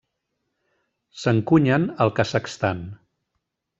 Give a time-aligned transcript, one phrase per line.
[1.23, 2.83] S'encunyen al Kazakhstan.